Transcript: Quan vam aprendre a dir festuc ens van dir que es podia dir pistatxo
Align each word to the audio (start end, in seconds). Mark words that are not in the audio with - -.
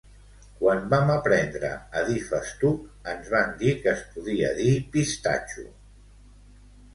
Quan 0.59 0.79
vam 0.93 1.09
aprendre 1.15 1.69
a 2.01 2.03
dir 2.07 2.23
festuc 2.29 3.11
ens 3.13 3.29
van 3.35 3.53
dir 3.61 3.75
que 3.85 3.93
es 3.93 4.03
podia 4.15 4.51
dir 4.63 4.73
pistatxo 4.97 5.69